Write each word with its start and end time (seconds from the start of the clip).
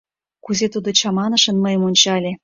Кузе 0.45 0.67
тудо 0.73 0.89
чаманышын 0.99 1.57
мыйым 1.63 1.81
ончале! 1.89 2.31